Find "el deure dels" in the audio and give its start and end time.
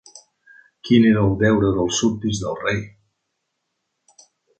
1.25-1.99